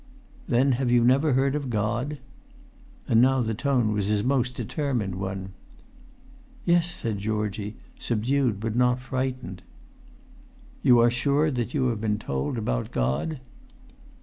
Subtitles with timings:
[0.47, 2.17] "Then have you never heard of God?" [Pg
[3.05, 5.51] 265]And now the tone was his most determined one.
[6.65, 9.61] "Yes," said Georgie, subdued but not frightened.
[10.81, 13.41] "You are sure that you have been told about God?"